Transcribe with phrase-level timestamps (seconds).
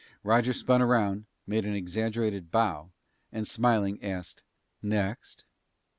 [0.23, 2.89] Roger spun around, made an exaggerated bow,
[3.31, 4.41] and smiling, asked,
[4.81, 5.43] "Next?"